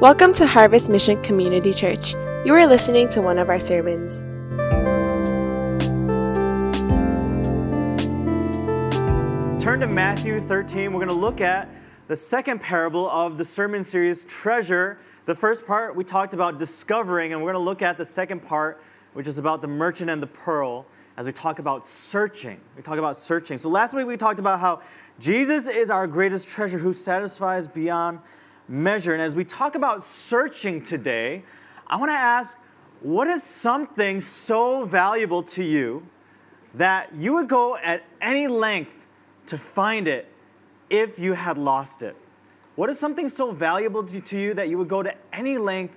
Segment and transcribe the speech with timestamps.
[0.00, 2.14] Welcome to Harvest Mission Community Church.
[2.44, 4.22] You are listening to one of our sermons.
[9.60, 10.92] Turn to Matthew 13.
[10.92, 11.68] We're going to look at
[12.06, 15.00] the second parable of the sermon series, Treasure.
[15.26, 18.40] The first part we talked about discovering, and we're going to look at the second
[18.40, 18.80] part,
[19.14, 20.86] which is about the merchant and the pearl,
[21.16, 22.60] as we talk about searching.
[22.76, 23.58] We talk about searching.
[23.58, 24.80] So last week we talked about how
[25.18, 28.20] Jesus is our greatest treasure who satisfies beyond
[28.68, 29.12] measure.
[29.12, 31.42] And as we talk about searching today,
[31.86, 32.56] I want to ask
[33.00, 36.06] what is something so valuable to you
[36.74, 38.92] that you would go at any length
[39.46, 40.28] to find it
[40.90, 42.16] if you had lost it?
[42.76, 45.94] What is something so valuable to, you that you would go to any length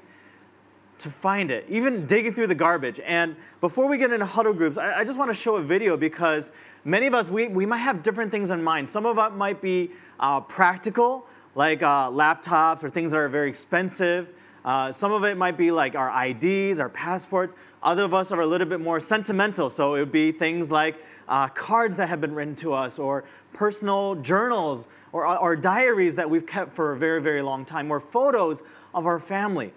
[1.00, 3.00] to find it, even digging through the garbage?
[3.06, 5.96] And before we get into huddle groups, I, I just want to show a video
[5.96, 6.52] because
[6.84, 8.90] many of us, we, we might have different things in mind.
[8.90, 13.50] Some of us might be uh, practical, like uh, laptops or things that are very
[13.50, 14.30] expensive.
[14.64, 17.56] Uh, some of it might be like our IDs, our passports.
[17.84, 20.98] Other of us are a little bit more sentimental, so it would be things like
[21.28, 26.30] uh, cards that have been written to us, or personal journals, or, or diaries that
[26.30, 28.62] we've kept for a very, very long time, or photos
[28.94, 29.74] of our family.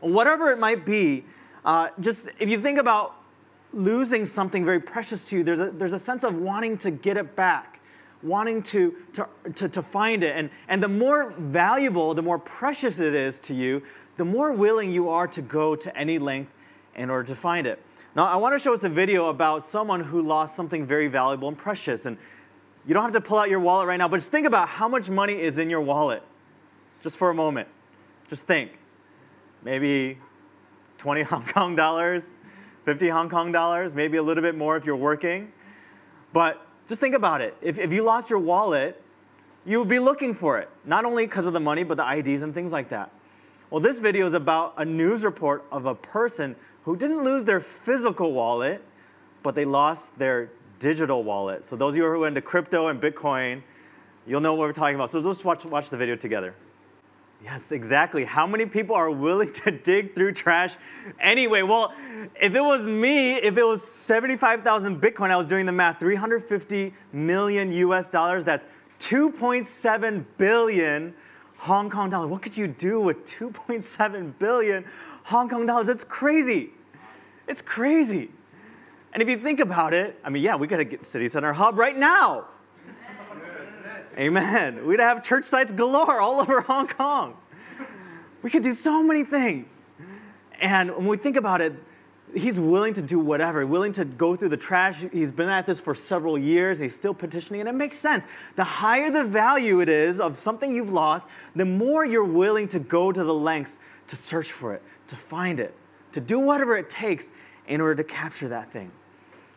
[0.00, 1.24] Whatever it might be,
[1.64, 3.22] uh, just if you think about
[3.72, 7.16] losing something very precious to you, there's a, there's a sense of wanting to get
[7.16, 7.76] it back
[8.22, 10.36] wanting to, to, to, to, find it.
[10.36, 13.82] And, and the more valuable, the more precious it is to you,
[14.16, 16.50] the more willing you are to go to any length
[16.94, 17.80] in order to find it.
[18.14, 21.48] Now, I want to show us a video about someone who lost something very valuable
[21.48, 22.06] and precious.
[22.06, 22.16] And
[22.86, 24.88] you don't have to pull out your wallet right now, but just think about how
[24.88, 26.22] much money is in your wallet.
[27.02, 27.68] Just for a moment.
[28.30, 28.72] Just think.
[29.62, 30.18] Maybe
[30.98, 32.24] 20 Hong Kong dollars,
[32.84, 35.52] 50 Hong Kong dollars, maybe a little bit more if you're working.
[36.32, 37.56] But just think about it.
[37.60, 39.00] If, if you lost your wallet,
[39.64, 42.42] you would be looking for it, not only because of the money, but the IDs
[42.42, 43.10] and things like that.
[43.70, 47.58] Well, this video is about a news report of a person who didn't lose their
[47.60, 48.80] physical wallet,
[49.42, 51.64] but they lost their digital wallet.
[51.64, 53.62] So those of you who are into crypto and Bitcoin,
[54.24, 55.10] you'll know what we're talking about.
[55.10, 56.54] So let's watch, watch the video together.
[57.46, 58.24] Yes, exactly.
[58.24, 60.74] How many people are willing to dig through trash
[61.20, 61.62] anyway?
[61.62, 61.94] Well,
[62.40, 66.92] if it was me, if it was 75,000 Bitcoin, I was doing the math, 350
[67.12, 68.66] million US dollars, that's
[68.98, 71.14] 2.7 billion
[71.58, 72.32] Hong Kong dollars.
[72.32, 74.84] What could you do with 2.7 billion
[75.22, 75.88] Hong Kong dollars?
[75.88, 76.70] It's crazy.
[77.46, 78.28] It's crazy.
[79.12, 81.78] And if you think about it, I mean, yeah, we got get City Center Hub
[81.78, 82.46] right now.
[84.18, 84.86] Amen.
[84.86, 87.36] We'd have church sites galore all over Hong Kong.
[88.42, 89.68] We could do so many things.
[90.60, 91.74] And when we think about it,
[92.34, 95.04] he's willing to do whatever, willing to go through the trash.
[95.12, 96.78] He's been at this for several years.
[96.78, 98.24] He's still petitioning, and it makes sense.
[98.56, 102.78] The higher the value it is of something you've lost, the more you're willing to
[102.78, 105.74] go to the lengths to search for it, to find it,
[106.12, 107.30] to do whatever it takes
[107.68, 108.90] in order to capture that thing.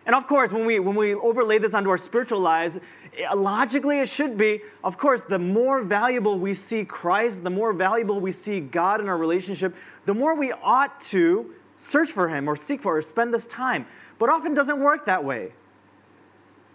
[0.06, 2.80] And of course, when we, when we overlay this onto our spiritual lives,
[3.18, 7.74] eh, logically it should be, of course, the more valuable we see Christ, the more
[7.74, 12.48] valuable we see God in our relationship, the more we ought to search for Him
[12.48, 13.86] or seek for or spend this time.
[14.18, 15.52] But often doesn't work that way.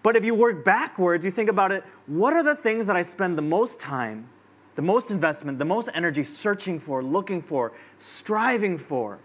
[0.05, 3.03] But if you work backwards, you think about it what are the things that I
[3.03, 4.29] spend the most time,
[4.75, 9.19] the most investment, the most energy searching for, looking for, striving for?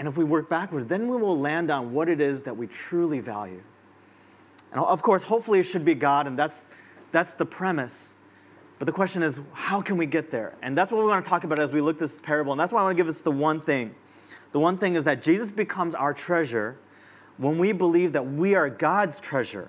[0.00, 2.66] And if we work backwards, then we will land on what it is that we
[2.66, 3.60] truly value.
[4.72, 6.68] And of course, hopefully it should be God, and that's,
[7.12, 8.16] that's the premise.
[8.78, 10.54] But the question is, how can we get there?
[10.62, 12.50] And that's what we want to talk about as we look this parable.
[12.50, 13.94] And that's why I want to give us the one thing.
[14.52, 16.78] The one thing is that Jesus becomes our treasure
[17.36, 19.68] when we believe that we are God's treasure.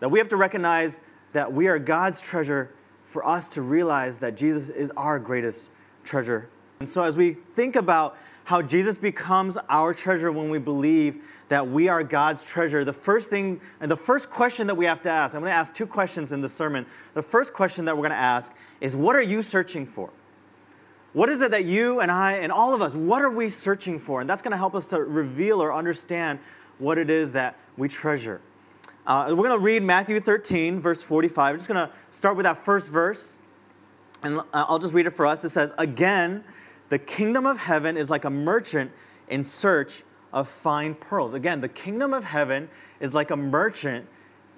[0.00, 1.02] That we have to recognize
[1.34, 2.70] that we are God's treasure
[3.04, 5.68] for us to realize that Jesus is our greatest
[6.04, 6.48] treasure.
[6.80, 11.66] And so as we think about how Jesus becomes our treasure when we believe that
[11.66, 15.10] we are God's treasure, the first thing and the first question that we have to
[15.10, 16.86] ask, I'm going to ask two questions in the sermon.
[17.14, 20.10] The first question that we're going to ask is what are you searching for?
[21.12, 23.98] What is it that you and I and all of us, what are we searching
[23.98, 24.20] for?
[24.20, 26.38] And that's going to help us to reveal or understand
[26.78, 28.40] what it is that we treasure.
[29.06, 31.52] Uh, we're going to read Matthew 13, verse 45.
[31.52, 33.38] I'm just going to start with that first verse,
[34.22, 35.44] and I'll just read it for us.
[35.44, 36.44] It says, Again,
[36.88, 38.90] the kingdom of heaven is like a merchant
[39.28, 41.34] in search of fine pearls.
[41.34, 42.68] Again, the kingdom of heaven
[43.00, 44.06] is like a merchant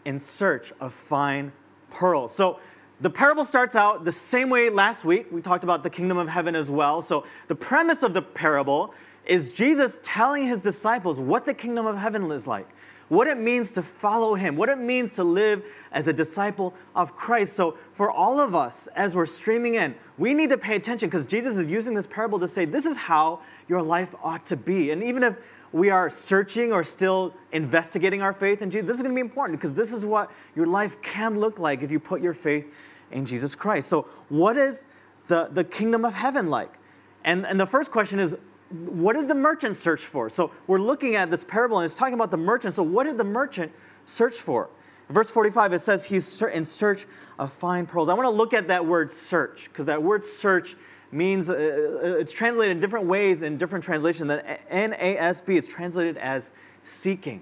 [0.04, 1.52] in search of fine
[1.90, 2.34] pearls.
[2.34, 2.58] So
[3.00, 5.26] the parable starts out the same way last week.
[5.30, 7.00] We talked about the kingdom of heaven as well.
[7.00, 8.94] So the premise of the parable
[9.25, 12.66] is Jesus telling his disciples what the kingdom of heaven is like,
[13.08, 17.16] what it means to follow him, what it means to live as a disciple of
[17.16, 17.55] Christ.
[17.55, 21.26] So, for all of us, as we're streaming in, we need to pay attention because
[21.26, 24.90] Jesus is using this parable to say, this is how your life ought to be.
[24.90, 25.38] And even if
[25.72, 29.26] we are searching or still investigating our faith in Jesus, this is going to be
[29.26, 32.72] important because this is what your life can look like if you put your faith
[33.11, 33.88] in Jesus Christ.
[33.88, 34.87] So, what is
[35.28, 36.78] the, the kingdom of heaven like?
[37.25, 38.37] And, and the first question is,
[38.70, 40.28] what did the merchant search for?
[40.28, 42.74] So we're looking at this parable and it's talking about the merchant.
[42.74, 43.72] So what did the merchant
[44.04, 44.68] search for?
[45.08, 47.06] Verse 45, it says he's in search
[47.38, 48.10] of fine pearls.
[48.10, 50.76] I want to look at that word search because that word search
[51.10, 54.28] means uh, uh it's translated in different ways in different translations.
[54.28, 56.52] That NASB is translated as
[56.84, 57.40] seeking.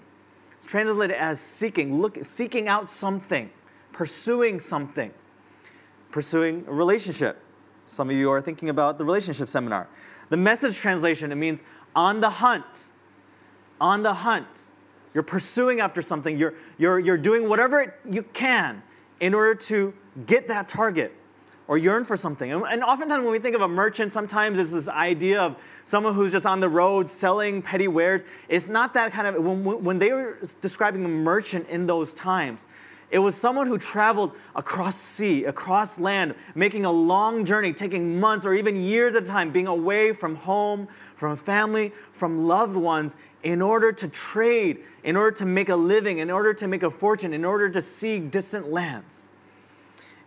[0.57, 3.51] It's translated as seeking, look, seeking out something,
[3.93, 5.13] pursuing something,
[6.13, 7.43] pursuing a relationship.
[7.89, 9.89] Some of you are thinking about the relationship seminar.
[10.31, 11.63] The message translation, it means
[11.95, 12.65] on the hunt.
[13.81, 14.47] On the hunt.
[15.15, 16.37] You're pursuing after something.
[16.37, 18.83] You're, you're, you're doing whatever you can
[19.21, 19.95] in order to
[20.27, 21.15] get that target
[21.69, 22.53] or yearn for something.
[22.53, 26.15] And, and oftentimes, when we think of a merchant, sometimes it's this idea of someone
[26.15, 28.25] who's just on the road selling petty wares.
[28.49, 32.67] It's not that kind of, when, when they were describing a merchant in those times,
[33.11, 38.45] it was someone who traveled across sea, across land, making a long journey, taking months
[38.45, 43.15] or even years at a time, being away from home, from family, from loved ones,
[43.45, 46.91] in order to trade, in order to make a living, in order to make a
[46.91, 49.29] fortune, in order to see distant lands.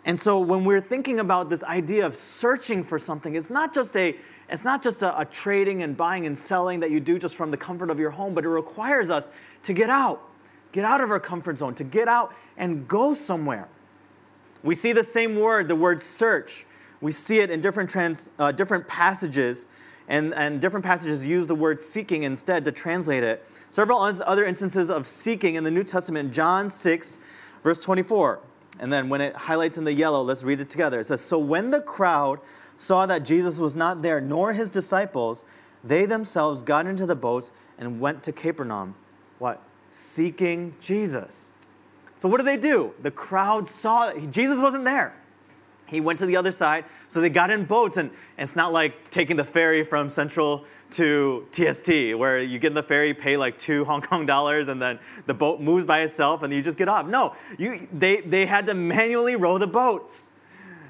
[0.06, 3.96] And so when we're thinking about this idea of searching for something, it's not just
[3.98, 4.16] a
[4.52, 7.52] it's not just a, a trading and buying and selling that you do just from
[7.52, 9.30] the comfort of your home, but it requires us
[9.62, 10.29] to get out
[10.72, 13.68] get out of our comfort zone, to get out and go somewhere.
[14.64, 16.66] We see the same word, the word search.
[17.02, 19.68] We see it in different, trans, uh, different passages,
[20.10, 23.46] and, and different passages use the word seeking instead to translate it.
[23.70, 27.20] Several other instances of seeking in the New Testament, John 6,
[27.64, 28.40] verse 24.
[28.80, 31.00] And then when it highlights in the yellow, let's read it together.
[31.00, 32.40] It says, So when the crowd
[32.78, 35.44] saw that Jesus was not there, nor his disciples,
[35.84, 38.96] they themselves got into the boats and went to Capernaum.
[39.40, 39.62] What?
[39.90, 41.54] Seeking Jesus.
[42.18, 42.94] So, what did they do?
[43.02, 45.14] The crowd saw Jesus wasn't there.
[45.86, 48.72] He went to the other side, so they got in boats, and, and it's not
[48.72, 53.38] like taking the ferry from Central to TST, where you get in the ferry, pay
[53.38, 56.78] like two Hong Kong dollars, and then the boat moves by itself, and you just
[56.78, 57.08] get off.
[57.08, 60.29] No, you, they, they had to manually row the boats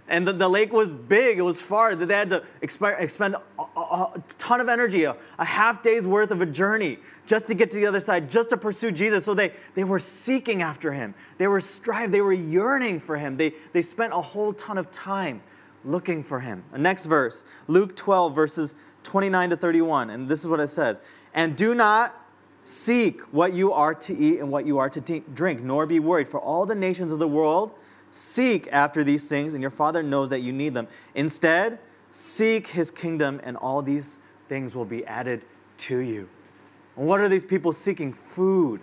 [0.09, 3.61] and the, the, lake was big, it was far, that they had to expend a,
[3.77, 3.81] a,
[4.15, 6.97] a ton of energy, a, a, half day's worth of a journey
[7.27, 9.23] just to get to the other side, just to pursue Jesus.
[9.23, 11.13] So they, they were seeking after him.
[11.37, 13.37] They were striving, they were yearning for him.
[13.37, 15.43] They, they spent a whole ton of time
[15.85, 16.63] looking for him.
[16.71, 18.73] The next verse, Luke 12, verses
[19.03, 21.01] 29 to 31, and this is what it says
[21.35, 22.15] And do not
[22.63, 26.27] seek what you are to eat and what you are to drink, nor be worried,
[26.27, 27.75] for all the nations of the world
[28.11, 30.87] Seek after these things, and your Father knows that you need them.
[31.15, 31.79] Instead,
[32.09, 34.17] seek his kingdom, and all these
[34.47, 35.43] things will be added
[35.77, 36.27] to you.
[36.97, 38.11] And what are these people seeking?
[38.11, 38.81] Food,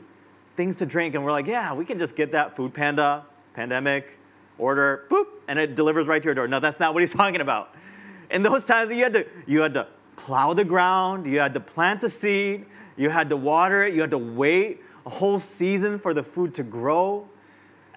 [0.57, 1.15] things to drink.
[1.15, 4.19] And we're like, yeah, we can just get that food panda, pandemic,
[4.59, 6.49] order, boop, and it delivers right to your door.
[6.49, 7.75] No, that's not what he's talking about.
[8.31, 11.61] In those times, you had to, you had to plow the ground, you had to
[11.61, 12.65] plant the seed,
[12.97, 16.55] you had to water it, you had to wait a whole season for the food
[16.55, 17.29] to grow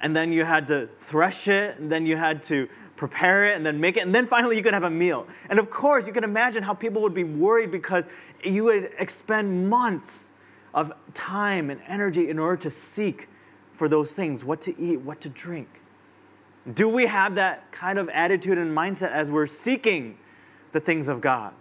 [0.02, 3.66] and then you had to thresh it, and then you had to prepare it, and
[3.66, 5.28] then make it, and then finally you could have a meal.
[5.50, 8.06] And of course, you can imagine how people would be worried because
[8.44, 10.32] you would expend months
[10.74, 13.28] of time and energy in order to seek
[13.74, 15.68] for those things what to eat, what to drink.
[16.74, 20.18] Do we have that kind of attitude and mindset as we're seeking
[20.74, 21.54] the things of God?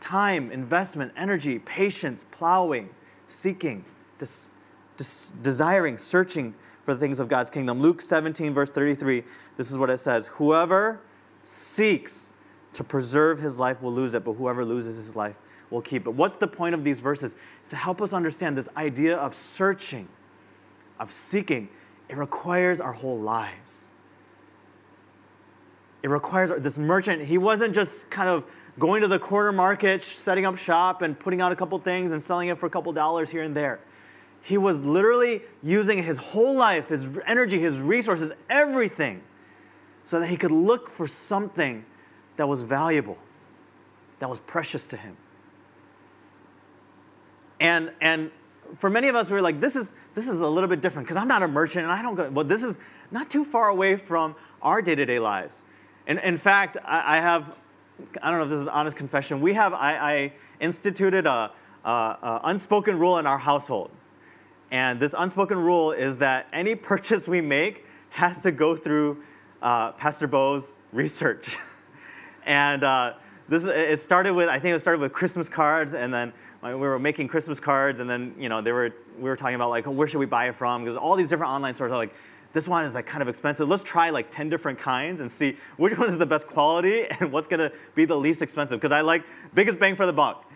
[0.00, 2.88] Time, investment, energy, patience, plowing,
[3.26, 3.84] seeking,
[4.18, 4.50] des-
[4.96, 7.80] des- desiring, searching for the things of God's kingdom.
[7.80, 9.22] Luke 17, verse 33,
[9.56, 11.00] this is what it says Whoever
[11.42, 12.34] seeks
[12.74, 15.36] to preserve his life will lose it, but whoever loses his life
[15.70, 16.10] will keep it.
[16.10, 17.36] What's the point of these verses?
[17.60, 20.08] It's to help us understand this idea of searching,
[21.00, 21.68] of seeking.
[22.08, 23.86] It requires our whole lives.
[26.02, 28.44] It requires this merchant, he wasn't just kind of
[28.78, 32.22] going to the corner market, setting up shop, and putting out a couple things and
[32.22, 33.80] selling it for a couple dollars here and there.
[34.44, 39.22] He was literally using his whole life, his energy, his resources, everything,
[40.04, 41.82] so that he could look for something
[42.36, 43.16] that was valuable,
[44.18, 45.16] that was precious to him.
[47.58, 48.30] And, and
[48.76, 51.08] for many of us, we are like, this is, this is a little bit different
[51.08, 52.76] because I'm not a merchant and I don't go, well, this is
[53.10, 55.62] not too far away from our day to day lives.
[56.06, 57.54] And in fact, I, I, have,
[58.20, 61.50] I don't know if this is honest confession, we have, I, I instituted a,
[61.86, 63.90] a, a unspoken rule in our household
[64.74, 69.22] And this unspoken rule is that any purchase we make has to go through
[69.62, 71.56] uh, Pastor Bo's research.
[72.44, 73.12] and uh,
[73.48, 76.98] this it started with I think it started with Christmas cards, and then we were
[76.98, 80.08] making Christmas cards, and then you know they were we were talking about like where
[80.08, 82.12] should we buy it from because all these different online stores are like
[82.52, 83.68] this one is like kind of expensive.
[83.68, 87.30] Let's try like 10 different kinds and see which one is the best quality and
[87.30, 88.80] what's gonna be the least expensive.
[88.80, 89.22] Because I like
[89.54, 90.50] biggest bang for the buck.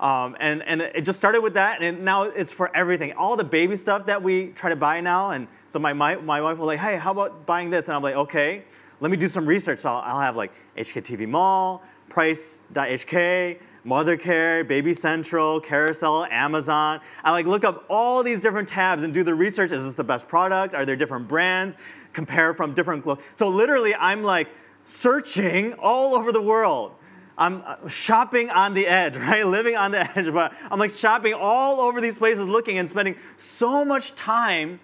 [0.00, 3.12] Um, and, and it just started with that, and now it's for everything.
[3.14, 6.40] All the baby stuff that we try to buy now, and so my, my, my
[6.40, 7.86] wife was like, hey, how about buying this?
[7.86, 8.62] And I'm like, okay,
[9.00, 9.80] let me do some research.
[9.80, 17.00] So I'll, I'll have like HKTV Mall, Price.hk, Mothercare, Baby Central, Carousell, Amazon.
[17.24, 19.72] I like look up all these different tabs and do the research.
[19.72, 20.74] Is this the best product?
[20.74, 21.76] Are there different brands?
[22.12, 23.06] Compare from different.
[23.34, 24.48] So literally, I'm like
[24.84, 26.94] searching all over the world.
[27.38, 29.46] I'm uh, shopping on the edge, right?
[29.46, 33.16] Living on the edge, but I'm like shopping all over these places, looking and spending
[33.36, 34.80] so much time,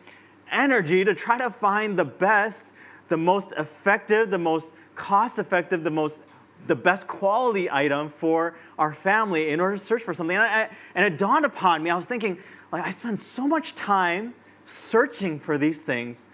[0.50, 2.68] energy to try to find the best,
[3.08, 6.22] the most effective, the most cost effective, the most
[6.66, 10.36] the best quality item for our family in order to search for something.
[10.36, 12.38] And, I, and it dawned upon me, I was thinking,
[12.72, 14.32] like, I spend so much time
[14.64, 16.28] searching for these things.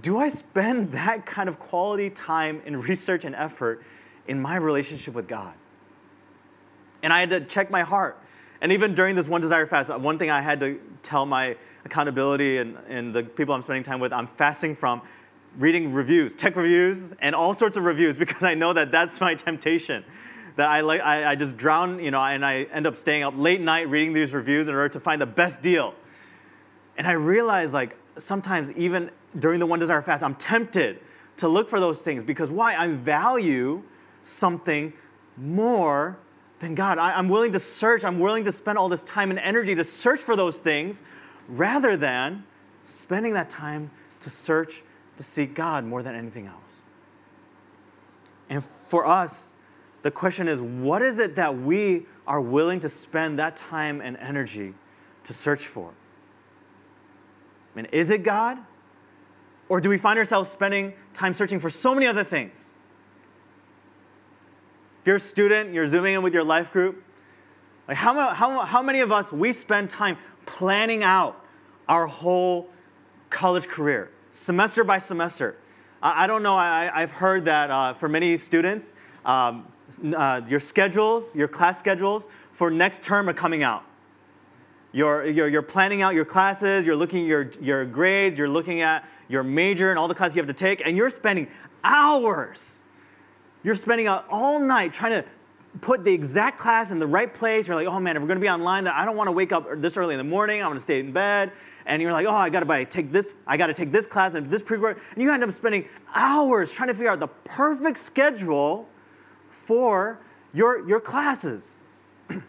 [0.00, 3.82] Do I spend that kind of quality time in research and effort
[4.28, 5.54] in my relationship with God?
[7.02, 8.20] And I had to check my heart.
[8.60, 11.56] And even during this One Desire fast, uh, one thing I had to tell my
[11.84, 15.02] accountability and, and the people I'm spending time with, I'm fasting from
[15.58, 19.34] reading reviews, tech reviews, and all sorts of reviews because I know that that's my
[19.34, 20.04] temptation.
[20.56, 23.34] That I, like, I, I just drown, you know, and I end up staying up
[23.36, 25.94] late night reading these reviews in order to find the best deal.
[26.96, 30.98] And I realize, like, sometimes even during the One Desire fast, I'm tempted
[31.36, 32.74] to look for those things because why?
[32.74, 33.84] I value
[34.22, 34.92] something
[35.36, 36.18] more
[36.60, 36.98] than God.
[36.98, 39.84] I, I'm willing to search, I'm willing to spend all this time and energy to
[39.84, 41.02] search for those things
[41.48, 42.44] rather than
[42.82, 44.82] spending that time to search
[45.16, 46.82] to seek God more than anything else.
[48.50, 49.54] And for us,
[50.02, 54.16] the question is what is it that we are willing to spend that time and
[54.16, 54.74] energy
[55.24, 55.90] to search for?
[57.74, 58.58] I mean, is it God?
[59.68, 62.77] Or do we find ourselves spending time searching for so many other things?
[65.08, 67.02] You're a student, you're zooming in with your life group,
[67.88, 71.46] like how, how, how many of us, we spend time planning out
[71.88, 72.68] our whole
[73.30, 74.10] college career?
[74.32, 75.56] semester by semester.
[76.02, 78.92] I, I don't know, I, have heard that uh, for many students,
[79.24, 79.66] um,
[80.14, 83.84] uh, your schedules, your class schedules for next term are coming out.
[84.92, 88.82] You're, you're, you're, planning out your classes, you're looking at your, your grades, you're looking
[88.82, 91.48] at your major and all the classes you have to take, and you're spending
[91.82, 92.77] hours.
[93.62, 95.28] You're spending all night trying to
[95.80, 97.66] put the exact class in the right place.
[97.66, 99.52] You're like, oh man, if we're going to be online, I don't want to wake
[99.52, 100.62] up this early in the morning.
[100.62, 101.52] I want to stay in bed.
[101.86, 103.34] And you're like, oh, I got to buy, take this.
[103.46, 105.00] I got to take this class and this pre-work.
[105.14, 108.88] And you end up spending hours trying to figure out the perfect schedule
[109.50, 110.20] for
[110.52, 111.76] your your classes.
[112.28, 112.42] and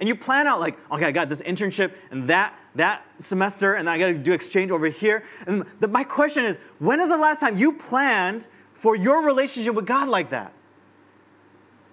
[0.00, 3.98] you plan out like, okay, I got this internship and that that semester, and I
[3.98, 5.24] got to do exchange over here.
[5.46, 8.46] And the, my question is, when is the last time you planned
[8.78, 10.52] for your relationship with God like that?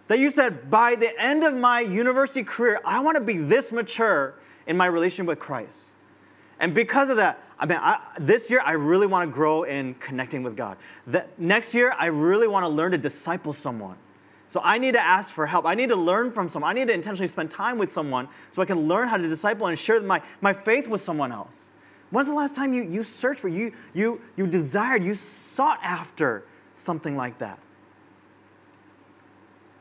[0.07, 3.71] That you said, by the end of my university career, I want to be this
[3.71, 4.35] mature
[4.67, 5.79] in my relationship with Christ.
[6.59, 9.95] And because of that, I mean, I, this year I really want to grow in
[9.95, 10.77] connecting with God.
[11.07, 13.97] That next year I really want to learn to disciple someone.
[14.47, 15.65] So I need to ask for help.
[15.65, 16.69] I need to learn from someone.
[16.69, 19.67] I need to intentionally spend time with someone so I can learn how to disciple
[19.67, 21.71] and share my, my faith with someone else.
[22.11, 26.45] When's the last time you, you searched for, you, you, you desired, you sought after
[26.75, 27.59] something like that?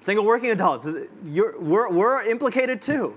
[0.01, 0.87] Single working adults,
[1.25, 3.17] we're, we're implicated too.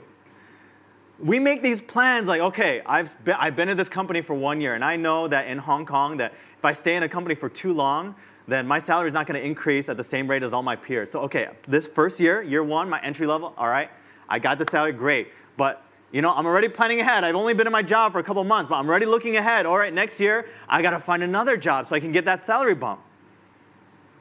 [1.19, 4.75] We make these plans like, okay, I've I've been at this company for one year,
[4.75, 7.49] and I know that in Hong Kong, that if I stay in a company for
[7.49, 8.15] too long,
[8.47, 10.75] then my salary is not going to increase at the same rate as all my
[10.75, 11.11] peers.
[11.11, 13.89] So, okay, this first year, year one, my entry level, all right,
[14.29, 15.29] I got the salary, great.
[15.57, 17.25] But you know, I'm already planning ahead.
[17.25, 19.65] I've only been in my job for a couple months, but I'm already looking ahead.
[19.65, 22.45] All right, next year, I got to find another job so I can get that
[22.45, 23.01] salary bump.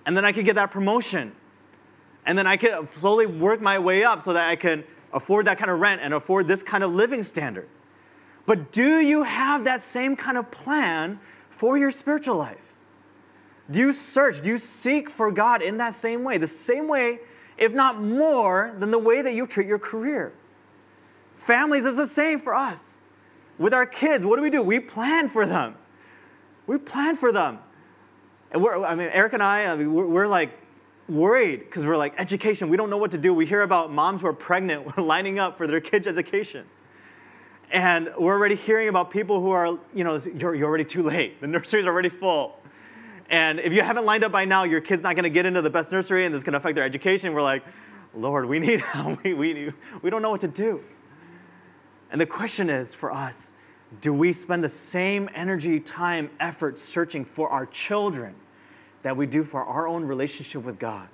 [0.07, 1.33] And then I could get that promotion
[2.27, 5.59] and then I could slowly work my way up so that I can afford that
[5.59, 7.69] kind of rent and afford this kind of living standard.
[8.45, 11.19] But do you have that same kind of plan
[11.51, 12.59] for your spiritual life?
[13.71, 14.43] Do you search?
[14.43, 16.39] Do you seek for God in that same way?
[16.39, 17.21] The same way,
[17.57, 20.33] if not more, than the way that you treat your career.
[21.37, 22.99] Families is the same for us.
[23.59, 24.63] With our kids, what do we do?
[24.63, 25.77] We plan for them.
[26.67, 27.59] We plan for them.
[28.53, 30.51] And we're, I mean, Eric and I, I mean, we're, we're like
[31.09, 33.33] worried because we're like, education, we don't know what to do.
[33.35, 36.67] We hear about moms who are pregnant lining up for their kids' education.
[37.71, 41.41] And we're already hearing about people who are, you know, you're, you're already too late.
[41.41, 42.61] The nursery's already full.
[43.29, 45.63] And if you haven't lined up by now, your kid's not going to get into
[45.63, 47.33] the best nursery and it's going to affect their education.
[47.35, 47.65] We're like,
[48.15, 49.23] Lord, we need help.
[49.25, 49.73] We, we,
[50.03, 50.83] we don't know what to do.
[52.13, 53.46] And the question is for us
[54.01, 58.35] do we spend the same energy, time, effort searching for our children
[59.03, 61.09] that we do for our own relationship with God?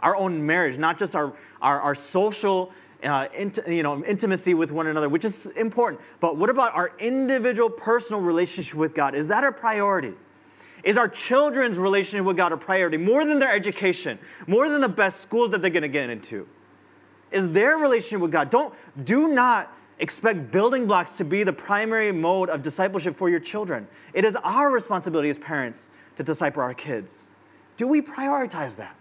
[0.00, 2.72] Our own marriage, not just our, our, our social
[3.02, 6.00] uh, int- you know, intimacy with one another, which is important.
[6.20, 9.14] But what about our individual personal relationship with God?
[9.14, 10.12] Is that a priority?
[10.82, 14.88] Is our children's relationship with God a priority more than their education, more than the
[14.88, 16.46] best schools that they're going to get into?
[17.30, 18.50] Is their relationship with God?
[18.50, 18.74] Don't
[19.04, 23.86] do not expect building blocks to be the primary mode of discipleship for your children.
[24.14, 27.30] It is our responsibility as parents to disciple our kids.
[27.76, 28.96] Do we prioritize that?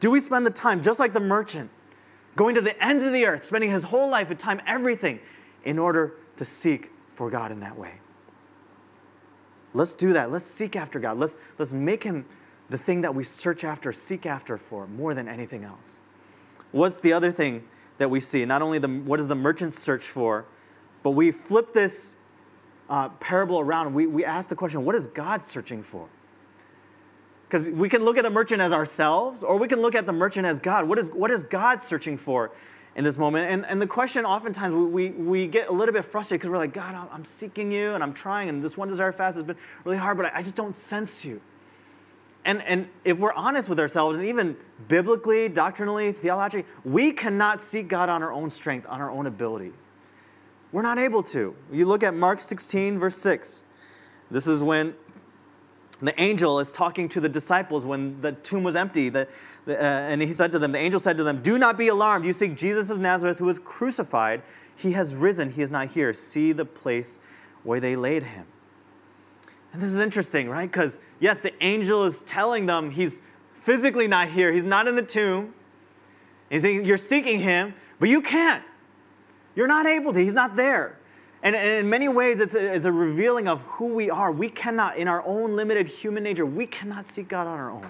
[0.00, 1.70] Do we spend the time, just like the merchant,
[2.36, 5.18] going to the ends of the earth, spending his whole life and time, everything,
[5.64, 7.92] in order to seek for God in that way?
[9.74, 10.30] Let's do that.
[10.30, 11.18] Let's seek after God.
[11.18, 12.24] Let's, let's make him
[12.70, 15.96] the thing that we search after, seek after for more than anything else.
[16.72, 17.62] What's the other thing
[17.98, 18.44] that we see?
[18.44, 20.44] Not only the, what does the merchant search for,
[21.02, 22.16] but we flip this
[22.88, 23.92] uh, parable around.
[23.94, 26.08] We, we ask the question what is God searching for?
[27.48, 30.12] Because we can look at the merchant as ourselves, or we can look at the
[30.12, 30.88] merchant as God.
[30.88, 32.50] What is, what is God searching for
[32.96, 33.50] in this moment?
[33.50, 36.58] And, and the question oftentimes we, we, we get a little bit frustrated because we're
[36.58, 39.56] like, God, I'm, seeking you and I'm trying, and this one desire fast has been
[39.84, 41.40] really hard, but I, I just don't sense you.
[42.46, 47.88] And, and if we're honest with ourselves, and even biblically, doctrinally, theologically, we cannot seek
[47.88, 49.72] God on our own strength, on our own ability.
[50.70, 51.56] We're not able to.
[51.72, 53.64] You look at Mark 16, verse 6.
[54.30, 54.94] This is when
[56.00, 59.08] the angel is talking to the disciples when the tomb was empty.
[59.08, 59.26] The,
[59.64, 61.88] the, uh, and he said to them, The angel said to them, Do not be
[61.88, 62.24] alarmed.
[62.24, 64.42] You seek Jesus of Nazareth who was crucified.
[64.76, 65.50] He has risen.
[65.50, 66.12] He is not here.
[66.12, 67.18] See the place
[67.64, 68.46] where they laid him.
[69.76, 70.72] And this is interesting, right?
[70.72, 73.20] Because, yes, the angel is telling them he's
[73.60, 74.50] physically not here.
[74.50, 75.52] He's not in the tomb.
[76.48, 78.64] He's saying, You're seeking him, but you can't.
[79.54, 80.18] You're not able to.
[80.18, 80.96] He's not there.
[81.42, 84.32] And, in many ways, it's a, it's a revealing of who we are.
[84.32, 87.86] We cannot, in our own limited human nature, we cannot seek God on our own.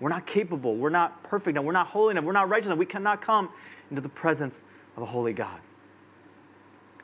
[0.00, 0.76] We're not capable.
[0.76, 1.66] We're not perfect enough.
[1.66, 2.24] We're not holy enough.
[2.24, 2.78] We're not righteous enough.
[2.78, 3.50] We cannot come
[3.90, 4.64] into the presence
[4.96, 5.60] of a holy God.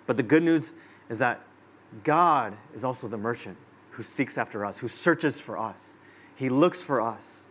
[0.07, 0.73] But the good news
[1.11, 1.43] is that
[2.05, 3.59] God is also the merchant
[3.95, 5.97] who seeks after us, who searches for us.
[6.37, 7.49] He looks for us.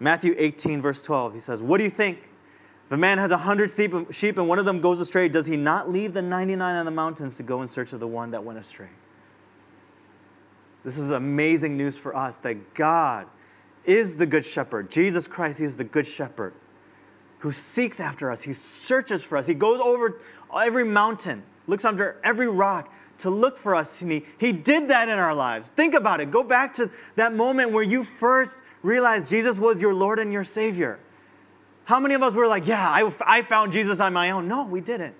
[0.00, 2.18] Matthew 18, verse 12, he says, What do you think?
[2.86, 5.56] If a man has a hundred sheep and one of them goes astray, does he
[5.56, 8.42] not leave the 99 on the mountains to go in search of the one that
[8.42, 8.88] went astray?
[10.84, 13.28] This is amazing news for us that God
[13.84, 14.90] is the good shepherd.
[14.90, 16.54] Jesus Christ, He is the good shepherd
[17.38, 18.42] who seeks after us.
[18.42, 19.46] He searches for us.
[19.46, 20.20] He goes over
[20.54, 24.02] every mountain, looks under every rock to look for us.
[24.02, 25.68] And he, he did that in our lives.
[25.76, 26.30] Think about it.
[26.30, 30.44] Go back to that moment where you first realized Jesus was your Lord and your
[30.44, 30.98] Savior.
[31.84, 34.46] How many of us were like, yeah, I, I found Jesus on my own?
[34.48, 35.14] No, we didn't.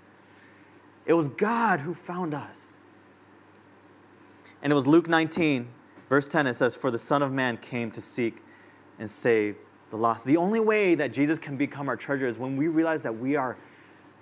[1.06, 2.78] It was God who found us.
[4.62, 5.68] And it was Luke 19,
[6.08, 8.42] verse 10, it says, For the Son of Man came to seek
[8.98, 9.56] and save
[9.90, 10.24] the lost.
[10.24, 13.34] The only way that Jesus can become our treasure is when we realize that we
[13.36, 13.56] are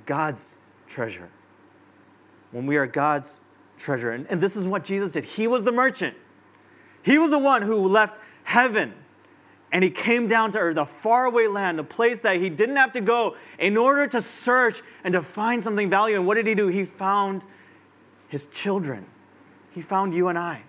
[0.06, 1.28] God's treasure.
[2.52, 3.40] When we are God's
[3.78, 4.12] treasure.
[4.12, 5.24] And, and this is what Jesus did.
[5.24, 6.16] He was the merchant,
[7.02, 8.94] He was the one who left heaven
[9.72, 12.92] and he came down to earth, a faraway land, a place that he didn't have
[12.92, 16.20] to go in order to search and to find something valuable.
[16.20, 16.68] And what did he do?
[16.68, 17.44] He found
[18.28, 19.04] his children.
[19.70, 20.62] He found you and I.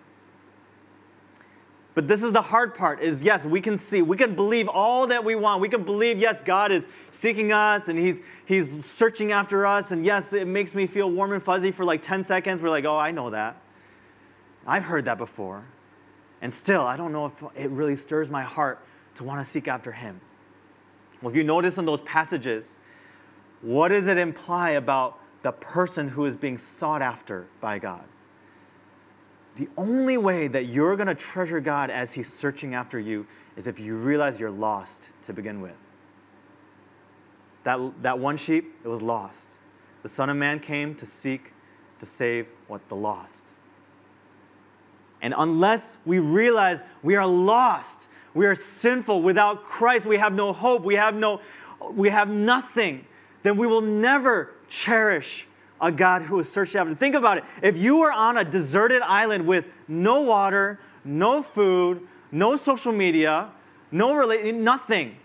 [1.99, 5.05] But this is the hard part is yes, we can see, we can believe all
[5.07, 5.59] that we want.
[5.59, 9.91] We can believe, yes, God is seeking us and he's, he's searching after us.
[9.91, 12.61] And yes, it makes me feel warm and fuzzy for like 10 seconds.
[12.61, 13.61] We're like, oh, I know that.
[14.65, 15.65] I've heard that before.
[16.41, 18.79] And still, I don't know if it really stirs my heart
[19.15, 20.21] to want to seek after Him.
[21.21, 22.77] Well, if you notice in those passages,
[23.61, 28.05] what does it imply about the person who is being sought after by God?
[29.59, 33.67] The only way that you're going to treasure God as He's searching after you is
[33.67, 35.75] if you realize you're lost to begin with.
[37.65, 39.57] That, that one sheep, it was lost.
[40.01, 41.51] The Son of Man came to seek,
[41.99, 42.87] to save what?
[42.87, 43.47] The lost.
[45.21, 49.21] And unless we realize we are lost, we are sinful.
[49.21, 50.83] Without Christ, we have no hope.
[50.83, 51.41] We have, no,
[51.91, 53.05] we have nothing.
[53.43, 55.48] Then we will never cherish
[55.81, 56.95] a God who is searching after.
[56.95, 57.43] Think about it.
[57.61, 63.49] If you were on a deserted island with no water, no food, no social media,
[63.91, 65.15] no relation, nothing,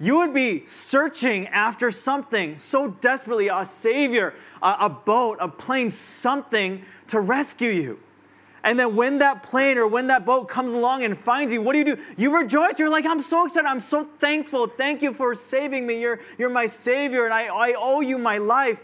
[0.00, 5.90] you would be searching after something so desperately a savior, a, a, boat, a plane,
[5.90, 7.98] something to rescue you.
[8.64, 11.72] And then when that plane or when that boat comes along and finds you, what
[11.72, 11.96] do you do?
[12.16, 12.78] You rejoice.
[12.78, 13.66] You're like, I'm so excited.
[13.66, 14.66] I'm so thankful.
[14.66, 16.00] Thank you for saving me.
[16.00, 18.78] You're, you're my savior, and I, I owe you my life.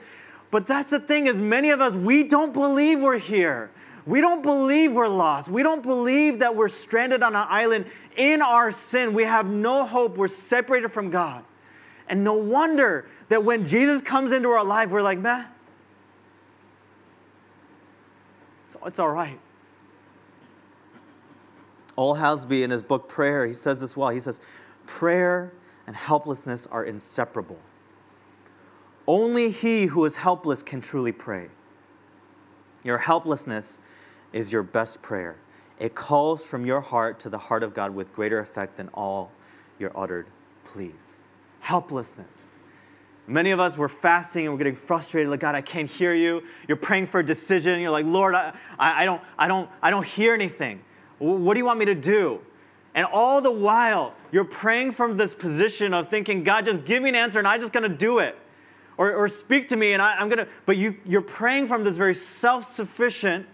[0.55, 3.73] But that's the thing is many of us, we don't believe we're here.
[4.07, 5.49] We don't believe we're lost.
[5.49, 7.87] We don't believe that we're stranded on an island
[8.17, 9.15] in our sin.
[9.15, 10.17] We have no hope.
[10.17, 11.45] We're separated from God.
[12.09, 15.49] And no wonder that when Jesus comes into our life, we're like, man,
[18.65, 19.41] it's, it's all right.
[21.97, 24.11] Ole Hallesby in his book Prayer, he says this well.
[24.11, 24.39] He says,
[24.87, 25.53] Prayer
[25.89, 27.59] and helplessness are inseparable.
[29.07, 31.49] Only he who is helpless can truly pray.
[32.85, 33.81] Your helplessness
[34.33, 35.37] is your best prayer.
[35.79, 39.31] It calls from your heart to the heart of God with greater effect than all
[39.79, 40.27] your uttered
[40.65, 41.23] pleas.
[41.61, 42.55] Helplessness.
[43.27, 45.31] Many of us were fasting and we're getting frustrated.
[45.31, 46.43] Like, God, I can't hear you.
[46.69, 47.81] You're praying for a decision.
[47.81, 50.81] You're like, Lord, I, I, don't, I, don't, I don't hear anything.
[51.19, 52.41] What do you want me to do?
[52.95, 57.09] And all the while, you're praying from this position of thinking, God, just give me
[57.09, 58.37] an answer and I'm just going to do it.
[58.97, 61.83] Or, or speak to me and I, am going to, but you, you're praying from
[61.85, 63.47] this very self sufficient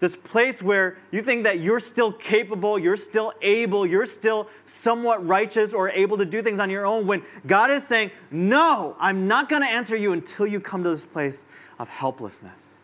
[0.00, 5.24] this place where you think that you're still capable, you're still able, you're still somewhat
[5.26, 9.28] righteous or able to do things on your own, when God is saying, No, I'm
[9.28, 11.46] not going to answer you until you come to this place
[11.78, 12.78] of helplessness.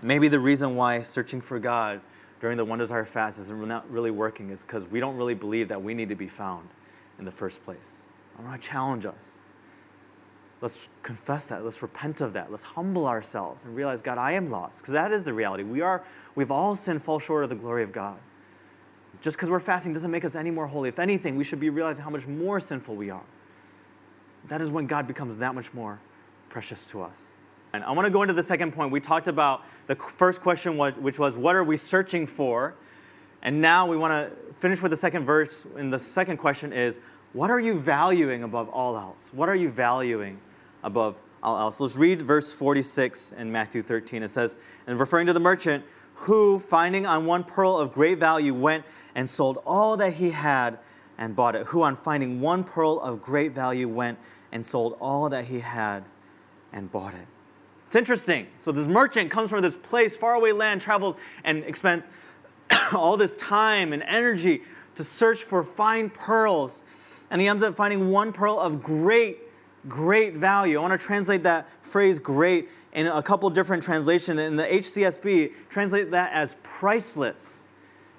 [0.00, 2.00] Maybe the reason why searching for God
[2.40, 5.68] during the One Desire fast is not really working is because we don't really believe
[5.68, 6.68] that we need to be found
[7.18, 8.02] in the first place.
[8.38, 9.38] I want to challenge us.
[10.60, 11.64] Let's confess that.
[11.64, 12.50] Let's repent of that.
[12.50, 14.78] Let's humble ourselves and realize, God, I am lost.
[14.78, 15.62] Because that is the reality.
[15.62, 16.02] We are,
[16.34, 18.18] we've all sinned, fall short of the glory of God.
[19.20, 20.88] Just because we're fasting doesn't make us any more holy.
[20.88, 23.24] If anything, we should be realizing how much more sinful we are.
[24.48, 25.98] That is when God becomes that much more
[26.48, 27.20] precious to us.
[27.72, 28.90] And I want to go into the second point.
[28.90, 32.74] We talked about the first question, which was, What are we searching for?
[33.42, 35.66] And now we want to finish with the second verse.
[35.76, 37.00] And the second question is,
[37.32, 39.30] What are you valuing above all else?
[39.32, 40.38] What are you valuing
[40.82, 41.80] above all else.
[41.80, 44.22] Let's read verse 46 in Matthew 13.
[44.22, 48.54] It says, and referring to the merchant, who, finding on one pearl of great value,
[48.54, 50.78] went and sold all that he had
[51.18, 51.66] and bought it.
[51.66, 54.18] Who, on finding one pearl of great value, went
[54.52, 56.04] and sold all that he had
[56.72, 57.26] and bought it.
[57.86, 58.46] It's interesting.
[58.58, 62.08] So, this merchant comes from this place, faraway land, travels and expends
[62.92, 64.62] all this time and energy
[64.96, 66.84] to search for fine pearls.
[67.30, 69.38] And he ends up finding one pearl of great
[69.88, 70.78] great value.
[70.78, 74.40] I want to translate that phrase great in a couple different translations.
[74.40, 77.64] In the HCSB, translate that as priceless.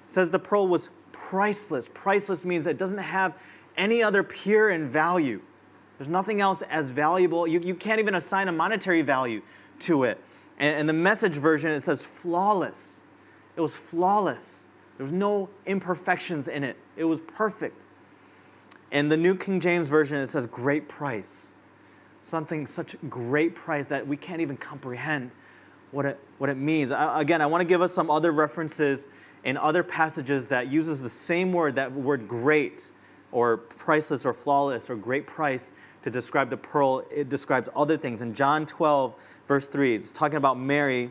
[0.06, 1.90] It says the pearl was priceless.
[1.92, 3.34] Priceless means it doesn't have
[3.76, 5.40] any other peer in value.
[5.98, 7.46] There's nothing else as valuable.
[7.46, 9.42] You, you can't even assign a monetary value
[9.80, 10.22] to it.
[10.58, 13.00] And, and the message version, it says flawless.
[13.56, 14.66] It was flawless.
[14.96, 16.76] There was no imperfections in it.
[16.96, 17.82] It was perfect.
[18.92, 21.48] And the New King James Version, it says great price
[22.20, 25.30] something such great price that we can't even comprehend
[25.90, 26.90] what it, what it means.
[26.90, 29.08] I, again, I want to give us some other references
[29.44, 32.92] in other passages that uses the same word, that word great
[33.32, 37.04] or priceless or flawless or great price to describe the pearl.
[37.10, 38.22] It describes other things.
[38.22, 39.14] In John 12,
[39.46, 41.10] verse 3, it's talking about Mary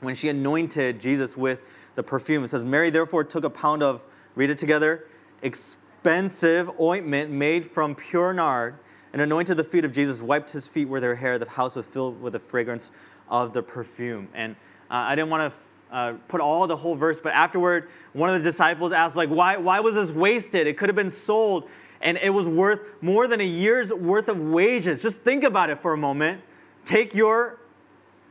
[0.00, 1.60] when she anointed Jesus with
[1.94, 2.44] the perfume.
[2.44, 4.02] It says, Mary therefore took a pound of,
[4.34, 5.06] read it together,
[5.42, 8.76] expensive ointment made from pure nard
[9.12, 11.38] and anointed the feet of Jesus, wiped his feet with her hair.
[11.38, 12.90] The house was filled with the fragrance
[13.28, 14.28] of the perfume.
[14.34, 14.56] And
[14.90, 18.34] uh, I didn't want to uh, put all the whole verse, but afterward, one of
[18.34, 20.66] the disciples asked, like, why, why was this wasted?
[20.66, 21.68] It could have been sold,
[22.04, 25.02] and it was worth more than a year's worth of wages.
[25.02, 26.40] Just think about it for a moment.
[26.84, 27.58] Take your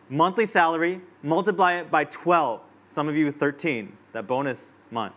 [0.09, 2.61] monthly salary, multiply it by 12.
[2.85, 5.15] Some of you 13, that bonus month.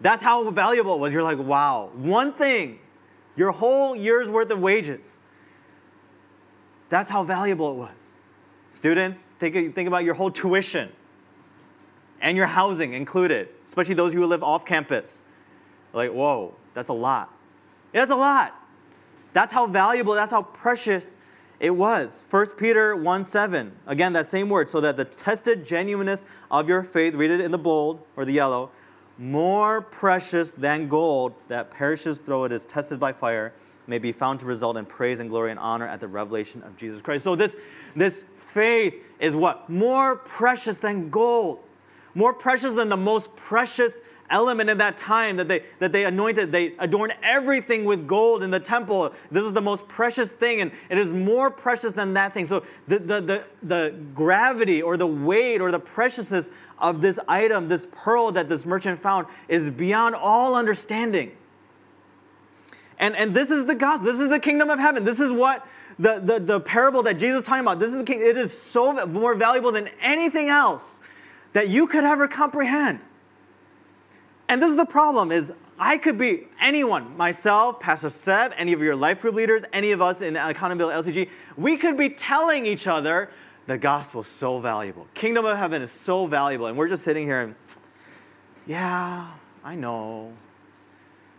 [0.00, 1.12] That's how valuable it was.
[1.12, 2.78] You're like, wow, one thing
[3.34, 5.18] your whole year's worth of wages.
[6.88, 8.18] That's how valuable it was.
[8.70, 10.90] Students, think, think about your whole tuition
[12.20, 15.24] and your housing included, especially those who live off campus.
[15.92, 17.34] Like, whoa, that's a lot.
[17.92, 18.54] That's a lot.
[19.32, 21.14] That's how valuable, that's how precious
[21.60, 22.24] it was.
[22.30, 26.82] 1 Peter 1 7, again, that same word, so that the tested genuineness of your
[26.82, 28.70] faith, read it in the bold or the yellow,
[29.18, 33.52] more precious than gold that perishes though it is tested by fire,
[33.86, 36.76] may be found to result in praise and glory and honor at the revelation of
[36.76, 37.24] Jesus Christ.
[37.24, 37.56] So this,
[37.94, 39.68] this faith is what?
[39.68, 41.60] More precious than gold.
[42.14, 43.92] More precious than the most precious
[44.32, 46.50] element in that time that they that they anointed.
[46.50, 49.12] They adorned everything with gold in the temple.
[49.30, 52.46] This is the most precious thing and it is more precious than that thing.
[52.46, 57.68] So the the the, the gravity or the weight or the preciousness of this item
[57.68, 61.30] this pearl that this merchant found is beyond all understanding.
[62.98, 64.10] And and this is the gospel.
[64.10, 65.04] This is the kingdom of heaven.
[65.04, 65.66] This is what
[65.98, 68.56] the, the, the parable that Jesus is talking about, this is the king, it is
[68.56, 71.00] so more valuable than anything else
[71.52, 73.00] that you could ever comprehend.
[74.52, 78.82] And this is the problem is I could be anyone, myself, Pastor Seth, any of
[78.82, 82.86] your life group leaders, any of us in Accountability LCG, we could be telling each
[82.86, 83.30] other
[83.66, 85.06] the gospel is so valuable.
[85.14, 86.66] Kingdom of heaven is so valuable.
[86.66, 87.54] And we're just sitting here and,
[88.66, 89.30] yeah,
[89.64, 90.34] I know.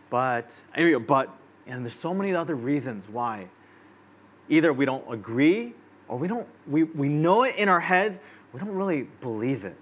[0.09, 1.29] But, anyway, but,
[1.67, 3.47] and there's so many other reasons why.
[4.49, 5.75] Either we don't agree
[6.07, 8.21] or we don't, we, we know it in our heads,
[8.53, 9.77] we don't really believe it.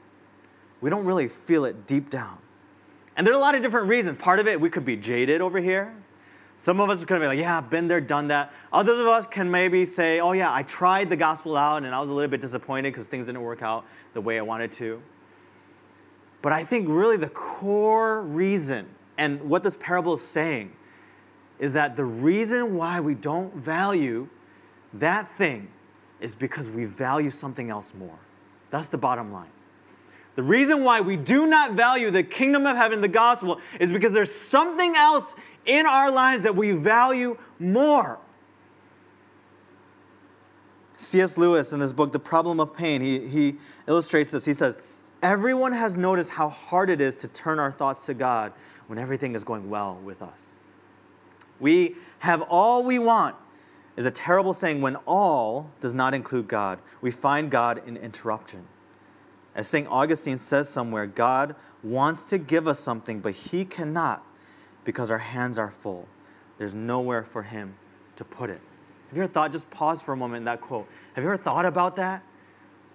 [0.82, 2.38] We don't really feel it deep down.
[3.22, 4.18] And there are a lot of different reasons.
[4.18, 5.94] Part of it, we could be jaded over here.
[6.58, 8.52] Some of us could be like, yeah, I've been there, done that.
[8.74, 12.00] Others of us can maybe say, oh, yeah, I tried the gospel out and I
[12.00, 15.00] was a little bit disappointed because things didn't work out the way I wanted to.
[16.42, 18.88] But I think really the core reason
[19.20, 20.76] and what this parable is saying
[21.60, 24.28] is that the reason why we don't value
[24.96, 25.68] that thing
[26.22, 28.18] is because we value something else more.
[28.72, 29.52] That's the bottom line.
[30.42, 34.12] The reason why we do not value the kingdom of heaven, the gospel, is because
[34.12, 35.36] there's something else
[35.68, 38.18] in our lives that we value more.
[40.98, 41.38] C.S.
[41.38, 44.44] Lewis, in this book, The Problem of Pain, he, he illustrates this.
[44.44, 44.80] He says,
[45.22, 48.52] Everyone has noticed how hard it is to turn our thoughts to God
[48.88, 50.58] when everything is going well with us.
[51.60, 53.36] We have all we want,
[53.96, 56.80] is a terrible saying when all does not include God.
[57.02, 58.66] We find God in interruption.
[59.56, 59.88] As St.
[59.90, 64.26] Augustine says somewhere, God wants to give us something, but He cannot
[64.84, 66.08] because our hands are full.
[66.58, 67.74] There's nowhere for Him
[68.16, 68.62] to put it.
[69.10, 70.88] Have you ever thought, just pause for a moment in that quote.
[71.14, 72.24] Have you ever thought about that?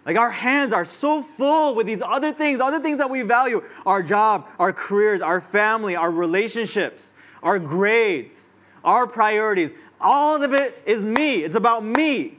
[0.07, 3.63] Like our hands are so full with these other things, other things that we value
[3.85, 8.49] our job, our careers, our family, our relationships, our grades,
[8.85, 9.73] our priorities.
[10.01, 11.43] All of it is me.
[11.43, 12.39] It's about me.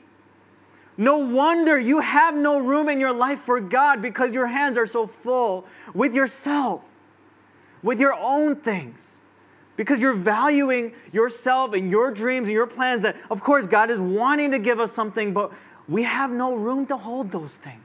[0.97, 4.87] No wonder you have no room in your life for God because your hands are
[4.87, 6.81] so full with yourself,
[7.83, 9.21] with your own things.
[9.75, 13.99] Because you're valuing yourself and your dreams and your plans that, of course, God is
[13.99, 15.51] wanting to give us something, but
[15.87, 17.83] we have no room to hold those things.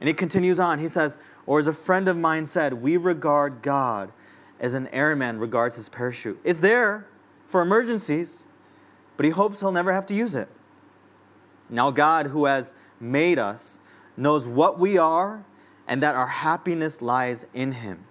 [0.00, 0.80] And he continues on.
[0.80, 4.10] He says, Or as a friend of mine said, we regard God
[4.58, 6.38] as an airman regards his parachute.
[6.42, 7.06] It's there
[7.46, 8.46] for emergencies,
[9.16, 10.48] but he hopes he'll never have to use it.
[11.70, 13.78] Now, God, who has made us,
[14.16, 15.44] knows what we are
[15.88, 18.04] and that our happiness lies in Him.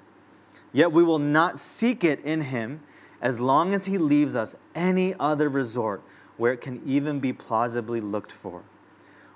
[0.73, 2.81] Yet we will not seek it in Him
[3.21, 6.01] as long as He leaves us any other resort
[6.37, 8.63] where it can even be plausibly looked for.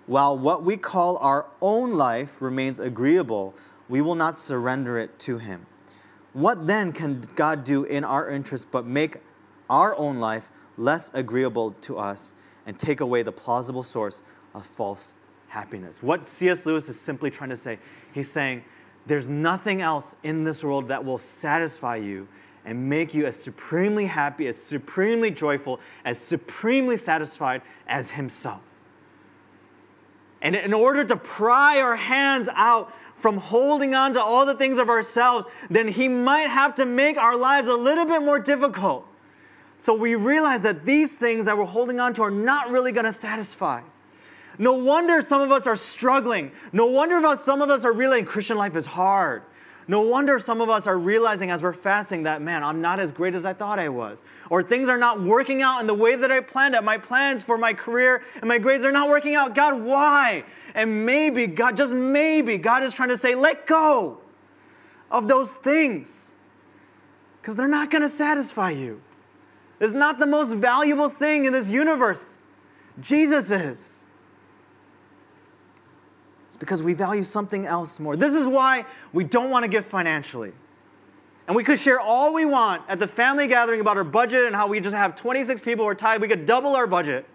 [0.05, 3.53] While what we call our own life remains agreeable,
[3.89, 5.65] we will not surrender it to Him.
[6.33, 9.17] What then can God do in our interest but make
[9.69, 12.33] our own life less agreeable to us
[12.65, 14.21] and take away the plausible source
[14.54, 15.13] of false
[15.47, 16.02] happiness.
[16.02, 16.65] What C.S.
[16.65, 17.78] Lewis is simply trying to say,
[18.13, 18.63] he's saying,
[19.06, 22.28] there's nothing else in this world that will satisfy you
[22.65, 28.62] and make you as supremely happy, as supremely joyful, as supremely satisfied as Himself.
[30.41, 34.78] And in order to pry our hands out from holding on to all the things
[34.78, 39.06] of ourselves, then He might have to make our lives a little bit more difficult.
[39.84, 43.04] So we realize that these things that we're holding on to are not really going
[43.04, 43.82] to satisfy.
[44.58, 46.54] No wonder some of us are struggling.
[46.72, 49.41] No wonder some of us are realizing Christian life is hard.
[49.89, 53.12] No wonder some of us are realizing as we're fasting that, man, I'm not as
[53.12, 54.24] great as I thought I was.
[54.50, 56.84] Or things are not working out in the way that I planned it.
[56.86, 59.54] My plans for my career and my grades are not working out.
[59.54, 60.46] God, why?
[60.76, 64.19] And maybe, God, just maybe, God is trying to say, let go
[65.12, 66.32] of those things
[67.41, 69.02] because they're not going to satisfy you
[69.84, 72.24] is not the most valuable thing in this universe.
[73.02, 73.98] Jesus is.
[76.48, 78.15] It's because we value something else more.
[78.15, 80.54] This is why we don't want to give financially.
[81.48, 84.56] And we could share all we want at the family gathering about our budget and
[84.56, 86.22] how we just have 26 people or tied.
[86.22, 87.26] We could double our budget.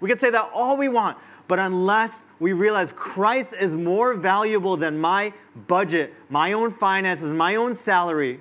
[0.00, 1.16] We could say that all we want.
[1.48, 5.32] But unless we realize Christ is more valuable than my
[5.66, 8.40] budget, my own finances, my own salary,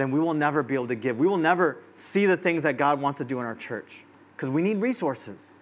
[0.00, 1.18] then we will never be able to give.
[1.18, 4.48] We will never see the things that God wants to do in our church because
[4.48, 5.58] we need resources.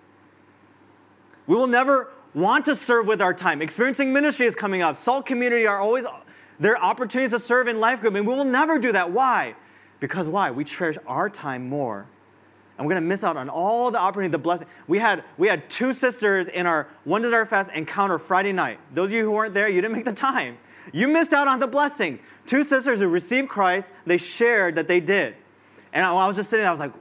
[1.48, 3.60] We will never want to serve with our time.
[3.62, 4.96] Experiencing ministry is coming up.
[4.96, 6.04] Salt community are always
[6.60, 9.10] There are opportunities to serve in life group, and we will never do that.
[9.10, 9.54] Why?
[9.98, 10.50] Because why?
[10.50, 12.06] We cherish our time more.
[12.76, 14.68] And we're gonna miss out on all the opportunity, the blessing.
[14.86, 18.78] We had we had two sisters in our One Desire Fest encounter Friday night.
[18.94, 20.58] Those of you who weren't there, you didn't make the time.
[20.92, 22.20] You missed out on the blessings.
[22.46, 25.34] Two sisters who received Christ, they shared that they did.
[25.92, 26.92] And I, I was just sitting there, I was like,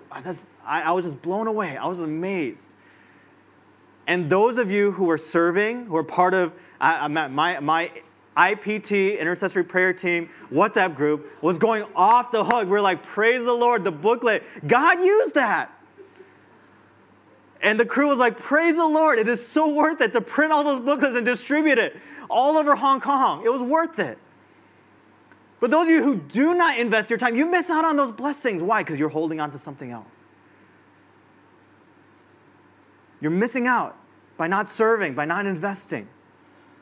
[0.65, 1.77] I, I was just blown away.
[1.77, 2.65] I was amazed.
[4.07, 7.91] And those of you who are serving, who are part of uh, my, my
[8.37, 12.67] IPT, intercessory prayer team, WhatsApp group, was going off the hook.
[12.67, 14.43] We're like, praise the Lord, the booklet.
[14.67, 15.73] God used that.
[17.61, 19.17] And the crew was like, praise the Lord.
[19.17, 21.97] It is so worth it to print all those booklets and distribute it
[22.29, 23.43] all over Hong Kong.
[23.45, 24.17] It was worth it.
[25.59, 28.11] But those of you who do not invest your time, you miss out on those
[28.11, 28.61] blessings.
[28.61, 28.83] Why?
[28.83, 30.05] Because you're holding on to something else.
[33.21, 33.97] You're missing out
[34.37, 36.07] by not serving, by not investing.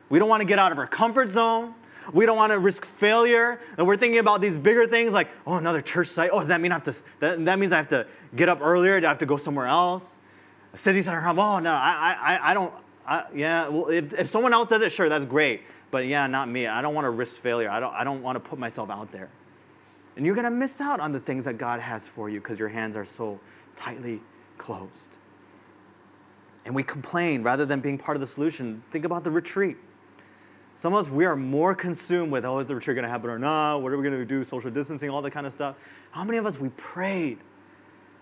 [0.09, 1.73] We don't want to get out of our comfort zone.
[2.13, 3.59] We don't want to risk failure.
[3.77, 6.29] And we're thinking about these bigger things like, oh, another church site.
[6.33, 8.05] Oh, does that mean I have to, that, that means I have to
[8.35, 8.99] get up earlier?
[8.99, 10.19] Do I have to go somewhere else?
[10.73, 11.25] A city center.
[11.25, 12.73] Oh, no, I, I, I don't,
[13.07, 15.61] I, yeah, well, if, if someone else does it, sure, that's great.
[15.91, 16.67] But yeah, not me.
[16.67, 17.69] I don't want to risk failure.
[17.69, 19.29] I don't, I don't want to put myself out there.
[20.15, 22.57] And you're going to miss out on the things that God has for you because
[22.57, 23.39] your hands are so
[23.75, 24.21] tightly
[24.57, 25.17] closed.
[26.65, 28.81] And we complain rather than being part of the solution.
[28.91, 29.77] Think about the retreat.
[30.75, 33.29] Some of us, we are more consumed with, oh, is the retreat going to happen
[33.29, 33.77] or not?
[33.77, 34.43] What are we going to do?
[34.43, 35.75] Social distancing, all that kind of stuff.
[36.11, 37.37] How many of us, we prayed?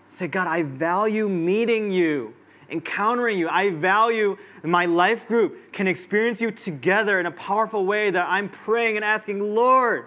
[0.08, 2.34] Say, God, I value meeting you,
[2.70, 3.48] encountering you.
[3.48, 8.48] I value my life group can experience you together in a powerful way that I'm
[8.48, 10.06] praying and asking, Lord,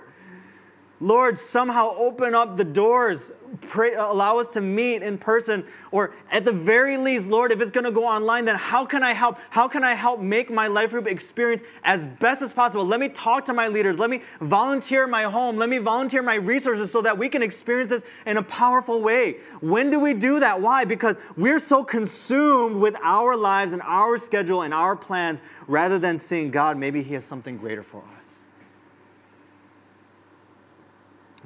[1.00, 3.32] Lord, somehow open up the doors,
[3.62, 7.70] pray, allow us to meet in person, or at the very least, Lord, if it's
[7.70, 9.38] going to go online, then how can I help?
[9.52, 12.84] How can I help make my life group experience as best as possible?
[12.84, 14.00] Let me talk to my leaders.
[14.00, 15.58] Let me volunteer my home.
[15.58, 19.38] Let me volunteer my resources so that we can experience this in a powerful way.
[19.62, 20.60] When do we do that?
[20.60, 20.84] Why?
[20.84, 26.18] Because we're so consumed with our lives and our schedule and our plans rather than
[26.18, 28.17] seeing God, maybe He has something greater for us.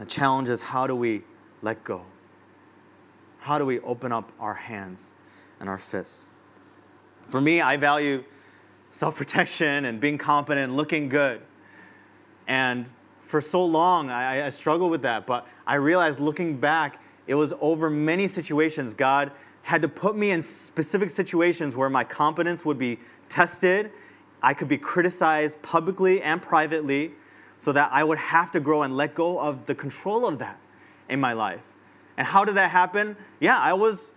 [0.02, 1.22] The challenge is how do we
[1.62, 2.02] let go?
[3.38, 5.14] How do we open up our hands
[5.60, 6.28] and our fists?
[7.28, 8.24] For me, I value
[8.90, 11.44] self protection and being confident and looking good.
[12.48, 12.88] And
[13.20, 15.28] for so long, I, I struggled with that.
[15.28, 18.96] But I realized looking back, it was over many situations.
[18.96, 22.98] God had to put me in specific situations where my competence would be
[23.30, 23.92] tested.
[24.42, 27.12] I could be criticized publicly and privately
[27.62, 30.60] so that I would have to grow and let go of the control of that
[31.10, 31.62] in my life.
[32.18, 33.16] And how did that happen?
[33.40, 34.12] Yeah, I was,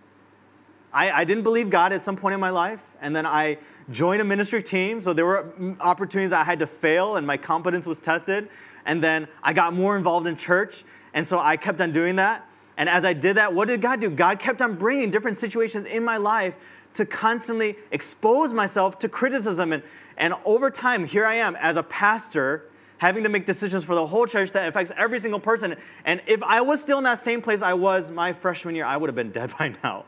[0.91, 2.81] I, I didn't believe God at some point in my life.
[3.01, 3.59] And then I
[3.91, 4.99] joined a ministry team.
[4.99, 8.49] So there were opportunities I had to fail and my competence was tested.
[8.87, 10.83] And then I got more involved in church.
[11.13, 12.49] And so I kept on doing that.
[12.77, 14.09] And as I did that, what did God do?
[14.09, 16.55] God kept on bringing different situations in my life
[16.95, 19.71] to constantly expose myself to criticism.
[19.71, 19.83] And,
[20.17, 22.65] and over time, here I am as a pastor
[22.97, 25.75] having to make decisions for the whole church that affects every single person.
[26.05, 28.97] And if I was still in that same place I was my freshman year, I
[28.97, 30.05] would have been dead by now.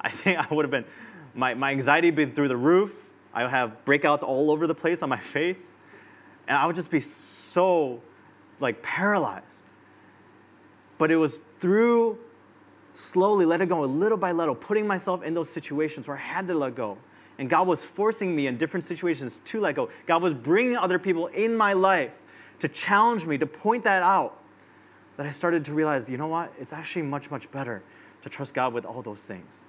[0.00, 0.84] I think I would have been,
[1.34, 3.08] my, my anxiety been through the roof.
[3.34, 5.76] I would have breakouts all over the place on my face.
[6.46, 8.00] And I would just be so
[8.60, 9.64] like paralyzed.
[10.96, 12.18] But it was through
[12.94, 16.54] slowly letting go, little by little, putting myself in those situations where I had to
[16.54, 16.98] let go
[17.38, 19.88] and God was forcing me in different situations to let go.
[20.06, 22.10] God was bringing other people in my life
[22.58, 24.40] to challenge me, to point that out.
[25.16, 26.52] That I started to realize, you know what?
[26.60, 27.82] It's actually much, much better
[28.22, 29.64] to trust God with all those things.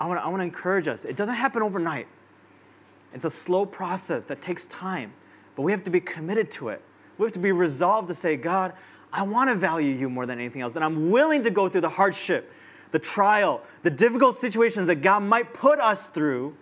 [0.00, 1.04] I want to I encourage us.
[1.04, 2.06] It doesn't happen overnight,
[3.14, 5.12] it's a slow process that takes time,
[5.56, 6.82] but we have to be committed to it.
[7.16, 8.74] We have to be resolved to say, God,
[9.12, 11.80] I want to value you more than anything else, and I'm willing to go through
[11.80, 12.52] the hardship,
[12.92, 16.54] the trial, the difficult situations that God might put us through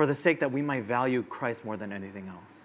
[0.00, 2.64] for the sake that we might value Christ more than anything else.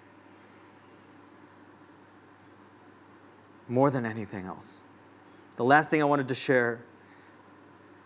[3.67, 4.85] More than anything else.
[5.57, 6.79] The last thing I wanted to share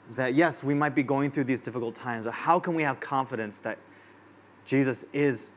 [0.10, 2.82] is that yes, we might be going through these difficult times, but how can we
[2.82, 3.78] have confidence that
[4.66, 5.52] Jesus is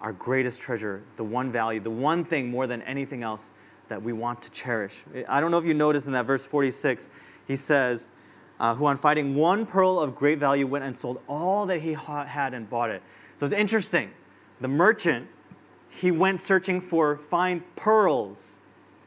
[0.00, 3.50] our greatest treasure, the one value, the one thing more than anything else
[3.90, 5.04] that we want to cherish?
[5.28, 7.10] I don't know if you noticed in that verse 46,
[7.46, 8.10] he says,
[8.60, 11.92] uh, who on finding one pearl of great value went and sold all that he
[11.92, 13.02] had and bought it.
[13.38, 14.10] So it's interesting.
[14.60, 15.28] The merchant,
[15.88, 18.58] he went searching for fine pearls,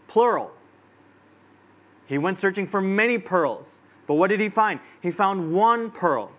[0.08, 0.52] plural.
[2.08, 3.82] He went searching for many pearls.
[4.08, 4.80] But what did he find?
[5.02, 6.32] He found one pearl.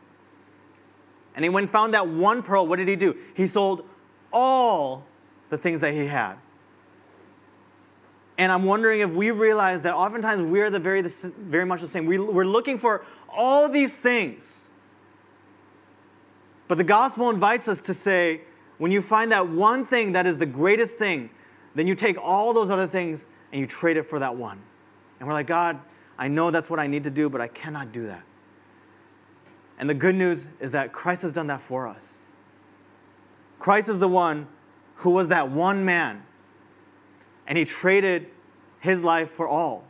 [1.34, 3.16] And he went and found that one pearl, what did he do?
[3.34, 3.86] He sold
[4.32, 5.04] all
[5.50, 6.34] the things that he had.
[8.38, 11.88] And I'm wondering if we realize that oftentimes we are the very, very much the
[11.88, 12.06] same.
[12.06, 14.68] We, we're looking for all these things.
[16.72, 18.40] But the gospel invites us to say,
[18.78, 21.28] when you find that one thing that is the greatest thing,
[21.74, 24.58] then you take all those other things and you trade it for that one.
[25.20, 25.78] And we're like, God,
[26.16, 28.22] I know that's what I need to do, but I cannot do that.
[29.80, 32.22] And the good news is that Christ has done that for us.
[33.58, 34.48] Christ is the one
[34.94, 36.24] who was that one man,
[37.48, 38.28] and he traded
[38.80, 39.84] his life for all.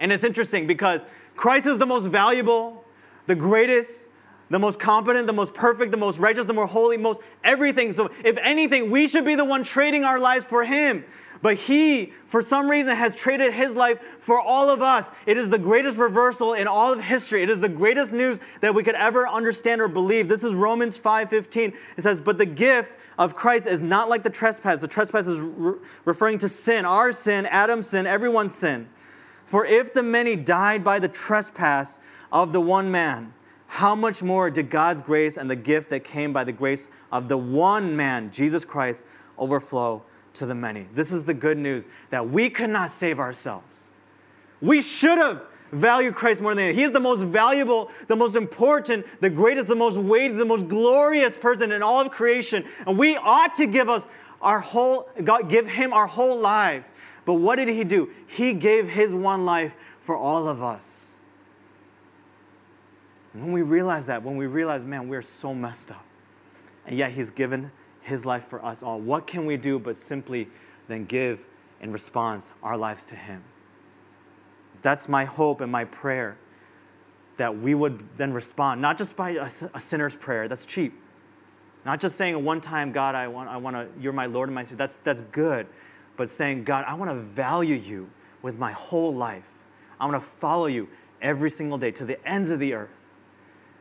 [0.00, 1.02] And it's interesting because
[1.36, 2.82] Christ is the most valuable,
[3.26, 4.03] the greatest,
[4.50, 7.92] the most competent, the most perfect, the most righteous, the more holy, most everything.
[7.92, 11.04] So, if anything, we should be the one trading our lives for Him.
[11.42, 15.06] But He, for some reason, has traded His life for all of us.
[15.26, 17.42] It is the greatest reversal in all of history.
[17.42, 20.28] It is the greatest news that we could ever understand or believe.
[20.28, 21.72] This is Romans 5:15.
[21.96, 24.78] It says, "But the gift of Christ is not like the trespass.
[24.78, 25.74] The trespass is re-
[26.04, 28.88] referring to sin, our sin, Adam's sin, everyone's sin.
[29.46, 32.00] For if the many died by the trespass
[32.32, 33.32] of the one man,
[33.74, 37.28] how much more did God's grace and the gift that came by the grace of
[37.28, 39.04] the one man, Jesus Christ,
[39.36, 40.00] overflow
[40.34, 40.86] to the many?
[40.94, 43.66] This is the good news that we could not save ourselves.
[44.62, 46.78] We should have valued Christ more than anything.
[46.78, 50.68] He is the most valuable, the most important, the greatest, the most weighty, the most
[50.68, 52.64] glorious person in all of creation.
[52.86, 54.04] And we ought to give us
[54.40, 56.86] our whole, God, give him our whole lives.
[57.24, 58.08] But what did he do?
[58.28, 61.03] He gave his one life for all of us.
[63.34, 66.04] When we realize that, when we realize, man, we're so messed up,
[66.86, 67.70] and yet He's given
[68.00, 70.48] His life for us all, what can we do but simply
[70.86, 71.44] then give
[71.80, 73.42] in response our lives to Him?
[74.82, 76.36] That's my hope and my prayer
[77.36, 81.00] that we would then respond, not just by a, a sinner's prayer, that's cheap.
[81.84, 84.54] Not just saying one time, God, I want, I want to, you're my Lord and
[84.54, 85.66] my Savior, that's, that's good.
[86.16, 88.08] But saying, God, I want to value you
[88.42, 89.42] with my whole life.
[89.98, 90.88] I want to follow you
[91.20, 92.90] every single day to the ends of the earth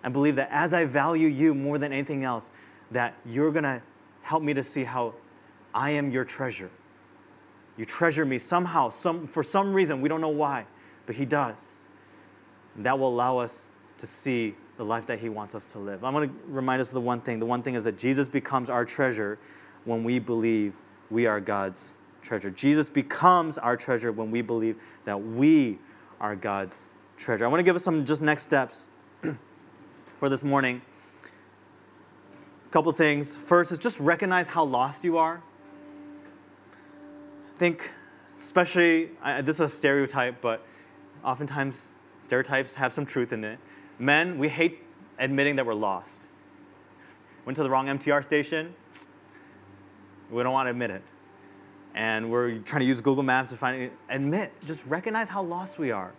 [0.04, 2.52] and believe that as I value you more than anything else,
[2.92, 3.82] that you're going to
[4.22, 5.14] help me to see how
[5.74, 6.70] I am your treasure.
[7.78, 10.66] You treasure me somehow, some, for some reason, we don't know why,
[11.06, 11.84] but He does.
[12.76, 16.04] And that will allow us to see the life that He wants us to live.
[16.04, 17.40] I'm going to remind us of the one thing.
[17.40, 19.40] The one thing is that Jesus becomes our treasure
[19.86, 20.76] when we believe
[21.10, 22.50] we are God's treasure.
[22.50, 25.78] Jesus becomes our treasure when we believe that we
[26.20, 26.88] are God's
[27.18, 27.46] treasure.
[27.46, 28.90] I want to give us some just next steps
[30.24, 30.82] for this morning.
[32.68, 33.36] A couple things.
[33.36, 35.44] First is just recognize how lost you are.
[37.54, 37.92] I think,
[38.40, 40.66] especially, I, this is a stereotype, but
[41.26, 41.90] oftentimes
[42.22, 43.60] stereotypes have some truth in it.
[44.00, 44.80] Men, we hate
[45.20, 46.30] admitting that we're lost.
[47.44, 48.74] Went to the wrong MTR station,
[50.32, 51.02] we don't want to admit it.
[51.96, 53.92] And we're trying to use Google Maps to find it.
[54.08, 56.14] Admit, just recognize how lost we are.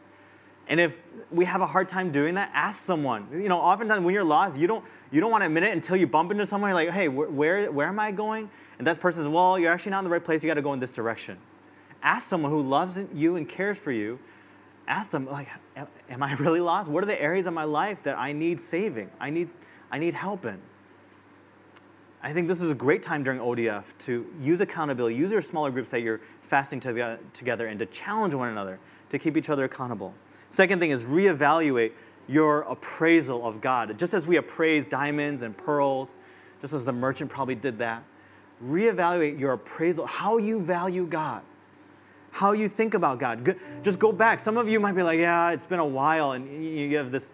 [0.69, 0.99] And if
[1.31, 3.29] we have a hard time doing that, ask someone.
[3.33, 5.97] You know, oftentimes when you're lost, you don't you don't want to admit it until
[5.97, 6.73] you bump into someone.
[6.73, 8.51] Like, hey, wh- where where am I going?
[8.79, 10.43] And that person says, well, you're actually not in the right place.
[10.43, 11.39] You got to go in this direction.
[12.03, 14.19] Ask someone who loves you and cares for you.
[14.87, 15.49] Ask them, like,
[16.11, 16.91] am I really lost?
[16.91, 19.11] What are the areas of my life that I need saving?
[19.21, 19.49] I need
[19.91, 20.61] I need help in.
[22.23, 25.71] I think this is a great time during ODF to use accountability, use your smaller
[25.71, 28.79] groups that you're fasting together, and to challenge one another,
[29.11, 30.15] to keep each other accountable.
[30.55, 31.91] Second thing is reevaluate
[32.29, 33.99] your appraisal of God.
[33.99, 36.15] Just as we appraise diamonds and pearls,
[36.61, 38.05] just as the merchant probably did that,
[38.65, 41.43] reevaluate your appraisal, how you value God,
[42.31, 43.59] how you think about God.
[43.83, 44.39] Just go back.
[44.39, 47.33] Some of you might be like, yeah, it's been a while, and you have this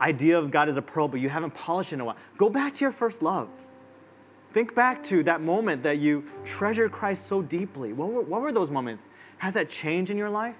[0.00, 2.16] idea of God as a pearl, but you haven't polished it in a while.
[2.38, 3.50] Go back to your first love.
[4.52, 7.92] Think back to that moment that you treasured Christ so deeply.
[7.92, 9.10] What were, what were those moments?
[9.36, 10.56] Has that changed in your life?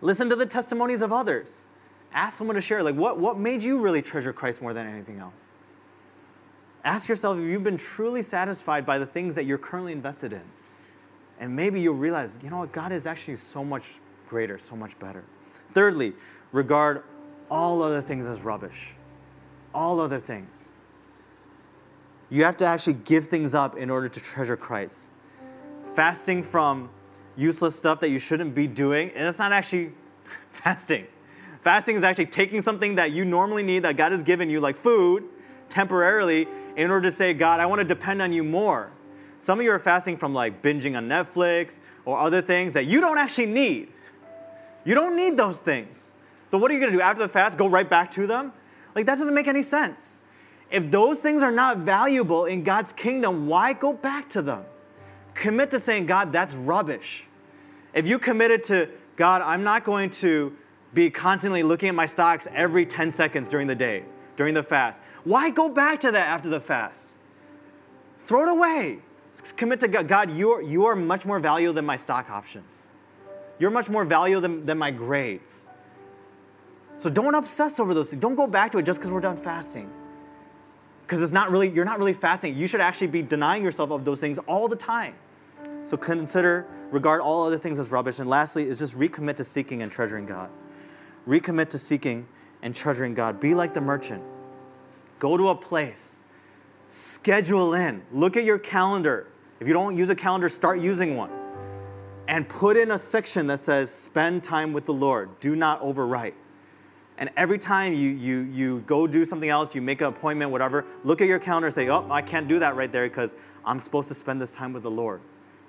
[0.00, 1.66] Listen to the testimonies of others.
[2.12, 5.18] Ask someone to share, like, what, what made you really treasure Christ more than anything
[5.18, 5.54] else?
[6.84, 10.42] Ask yourself if you've been truly satisfied by the things that you're currently invested in.
[11.40, 13.84] And maybe you'll realize, you know what, God is actually so much
[14.28, 15.24] greater, so much better.
[15.72, 16.14] Thirdly,
[16.52, 17.02] regard
[17.50, 18.94] all other things as rubbish.
[19.74, 20.72] All other things.
[22.30, 25.12] You have to actually give things up in order to treasure Christ.
[25.94, 26.90] Fasting from
[27.38, 29.92] useless stuff that you shouldn't be doing, and it's not actually
[30.50, 31.06] fasting.
[31.62, 34.76] Fasting is actually taking something that you normally need, that God has given you, like
[34.76, 35.24] food,
[35.68, 38.90] temporarily, in order to say, God, I want to depend on you more.
[39.38, 43.00] Some of you are fasting from like binging on Netflix or other things that you
[43.00, 43.92] don't actually need.
[44.84, 46.12] You don't need those things.
[46.48, 47.56] So, what are you going to do after the fast?
[47.56, 48.52] Go right back to them?
[48.94, 50.22] Like, that doesn't make any sense.
[50.70, 54.64] If those things are not valuable in God's kingdom, why go back to them?
[55.38, 57.24] commit to saying, God, that's rubbish.
[57.98, 60.56] If you committed to, God, I'm not going to
[60.94, 64.04] be constantly looking at my stocks every 10 seconds during the day,
[64.36, 67.14] during the fast, why go back to that after the fast?
[68.20, 69.00] Throw it away.
[69.56, 70.06] Commit to God.
[70.06, 72.70] God, you are, you are much more valuable than my stock options.
[73.58, 75.66] You're much more valuable than, than my grades.
[76.98, 78.22] So don't obsess over those things.
[78.22, 79.90] Don't go back to it just because we're done fasting.
[81.04, 82.56] Because it's not really, you're not really fasting.
[82.56, 85.16] You should actually be denying yourself of those things all the time.
[85.88, 88.18] So consider, regard all other things as rubbish.
[88.18, 90.50] And lastly, is just recommit to seeking and treasuring God.
[91.26, 92.28] Recommit to seeking
[92.60, 93.40] and treasuring God.
[93.40, 94.22] Be like the merchant.
[95.18, 96.20] Go to a place.
[96.88, 98.02] Schedule in.
[98.12, 99.28] Look at your calendar.
[99.60, 101.30] If you don't use a calendar, start using one.
[102.28, 105.40] And put in a section that says, spend time with the Lord.
[105.40, 106.34] Do not overwrite.
[107.16, 110.84] And every time you, you, you go do something else, you make an appointment, whatever,
[111.04, 113.80] look at your calendar and say, oh, I can't do that right there because I'm
[113.80, 115.22] supposed to spend this time with the Lord.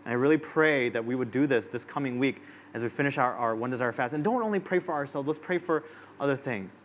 [0.06, 2.42] And I really pray that we would do this this coming week
[2.74, 4.14] as we finish our, our One Desire fast.
[4.14, 5.84] And don't only pray for ourselves, let's pray for
[6.20, 6.84] other things.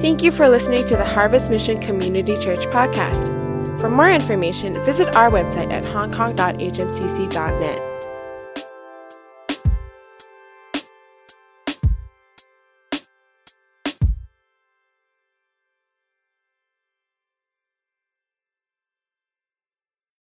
[0.00, 3.34] Thank you for listening to the Harvest Mission Community Church podcast.
[3.80, 7.95] For more information, visit our website at hongkong.hmcc.net.